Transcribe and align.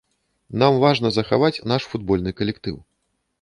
Нам 0.61 0.79
важна 0.83 1.11
захаваць 1.17 1.63
наш 1.73 1.87
футбольны 1.93 2.35
калектыў. 2.41 2.81